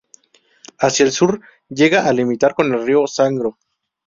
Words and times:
Hacia 0.79 1.05
el 1.05 1.11
sur 1.11 1.41
llega 1.69 2.07
a 2.07 2.11
limitar 2.11 2.55
con 2.55 2.73
el 2.73 2.87
río 2.87 3.05
Sangro. 3.05 3.59